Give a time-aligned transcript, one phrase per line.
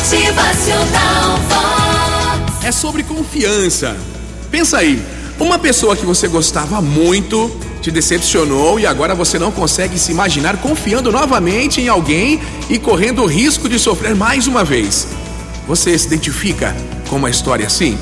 [0.00, 2.64] Motivacional Vox.
[2.64, 3.94] É sobre confiança.
[4.50, 5.00] Pensa aí,
[5.38, 10.56] uma pessoa que você gostava muito te decepcionou e agora você não consegue se imaginar
[10.56, 12.40] confiando novamente em alguém
[12.70, 15.06] e correndo o risco de sofrer mais uma vez.
[15.68, 16.74] Você se identifica
[17.10, 17.98] com uma história assim?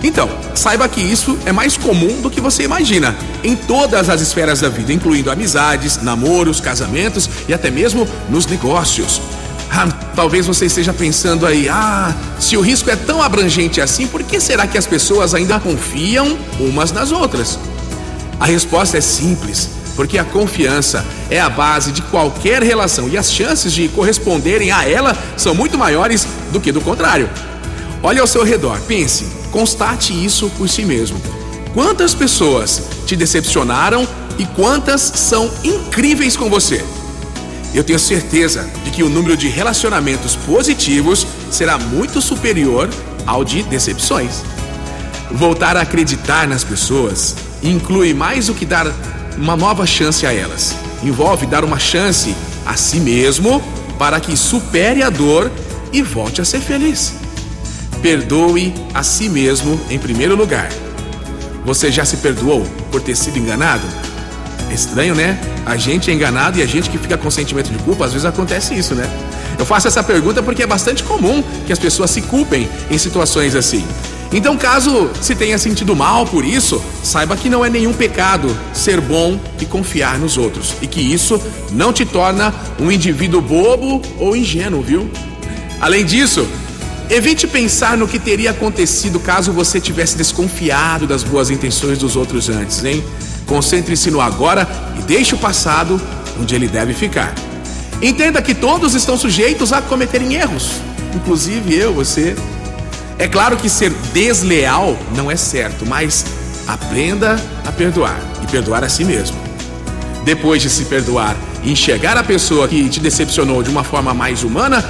[0.00, 4.60] Então, saiba que isso é mais comum do que você imagina, em todas as esferas
[4.60, 9.20] da vida, incluindo amizades, namoros, casamentos e até mesmo nos negócios.
[9.74, 14.22] Ah, talvez você esteja pensando aí, ah, se o risco é tão abrangente assim, por
[14.22, 17.58] que será que as pessoas ainda confiam umas nas outras?
[18.38, 23.32] A resposta é simples, porque a confiança é a base de qualquer relação e as
[23.32, 27.30] chances de corresponderem a ela são muito maiores do que do contrário.
[28.02, 31.18] Olhe ao seu redor, pense, constate isso por si mesmo.
[31.72, 34.06] Quantas pessoas te decepcionaram
[34.38, 36.84] e quantas são incríveis com você?
[37.74, 42.88] Eu tenho certeza de que o número de relacionamentos positivos será muito superior
[43.26, 44.42] ao de decepções.
[45.30, 48.86] Voltar a acreditar nas pessoas inclui mais do que dar
[49.38, 50.74] uma nova chance a elas.
[51.02, 52.34] Envolve dar uma chance
[52.66, 53.62] a si mesmo
[53.98, 55.50] para que supere a dor
[55.92, 57.14] e volte a ser feliz.
[58.02, 60.68] Perdoe a si mesmo em primeiro lugar.
[61.64, 63.86] Você já se perdoou por ter sido enganado?
[64.72, 65.38] Estranho, né?
[65.66, 68.24] A gente é enganado e a gente que fica com sentimento de culpa, às vezes
[68.24, 69.08] acontece isso, né?
[69.58, 73.54] Eu faço essa pergunta porque é bastante comum que as pessoas se culpem em situações
[73.54, 73.84] assim.
[74.32, 78.98] Então, caso se tenha sentido mal por isso, saiba que não é nenhum pecado ser
[78.98, 84.34] bom e confiar nos outros e que isso não te torna um indivíduo bobo ou
[84.34, 85.10] ingênuo, viu?
[85.78, 86.48] Além disso,
[87.10, 92.48] evite pensar no que teria acontecido caso você tivesse desconfiado das boas intenções dos outros
[92.48, 93.04] antes, hein?
[93.52, 94.66] Concentre-se no agora
[94.98, 96.00] e deixe o passado
[96.40, 97.34] onde ele deve ficar.
[98.00, 100.80] Entenda que todos estão sujeitos a cometerem erros,
[101.14, 102.34] inclusive eu, você.
[103.18, 106.24] É claro que ser desleal não é certo, mas
[106.66, 109.36] aprenda a perdoar e perdoar a si mesmo.
[110.24, 114.44] Depois de se perdoar e enxergar a pessoa que te decepcionou de uma forma mais
[114.44, 114.82] humana,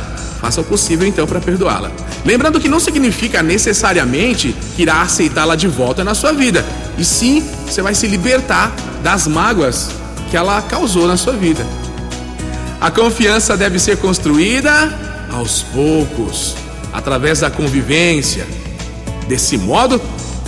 [0.43, 1.93] faça o possível então para perdoá-la.
[2.25, 6.67] Lembrando que não significa necessariamente que irá aceitá-la de volta na sua vida,
[6.99, 9.91] e sim você vai se libertar das mágoas
[10.29, 11.65] que ela causou na sua vida.
[12.81, 14.99] A confiança deve ser construída
[15.33, 16.57] aos poucos,
[16.93, 18.45] através da convivência.
[19.29, 20.01] Desse modo,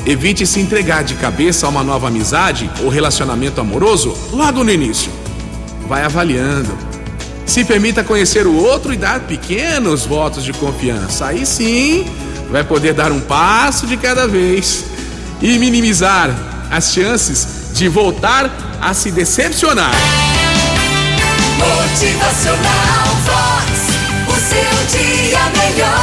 [0.05, 5.12] evite se entregar de cabeça a uma nova amizade ou relacionamento amoroso logo no início.
[5.88, 6.94] Vai avaliando.
[7.47, 11.27] Se permita conhecer o outro e dar pequenos votos de confiança.
[11.27, 12.06] Aí sim,
[12.50, 14.84] vai poder dar um passo de cada vez
[15.43, 16.31] e minimizar
[16.71, 18.50] as chances de voltar
[18.81, 19.93] a se decepcionar.
[21.59, 23.94] Motivacional Vox.
[24.28, 25.94] O seu dia melhor.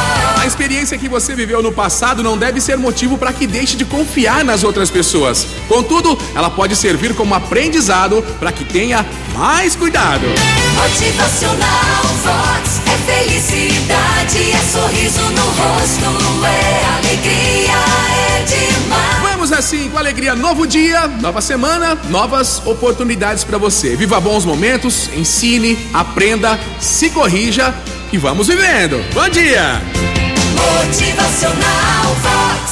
[0.82, 4.44] Experiência que você viveu no passado não deve ser motivo para que deixe de confiar
[4.44, 5.46] nas outras pessoas.
[5.68, 10.26] Contudo, ela pode servir como aprendizado para que tenha mais cuidado.
[10.74, 12.80] Motivacional Vox.
[12.92, 17.78] É felicidade, é sorriso no rosto, é alegria,
[18.18, 19.22] é demais.
[19.22, 23.94] Vamos assim, com alegria, novo dia, nova semana, novas oportunidades para você.
[23.94, 27.72] Viva bons momentos, ensine, aprenda, se corrija
[28.12, 29.00] e vamos vivendo.
[29.14, 30.11] Bom dia!
[30.62, 32.71] Motivacional Vox.